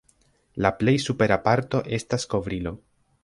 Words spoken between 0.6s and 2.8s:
La plej supera parto estas kovrilo.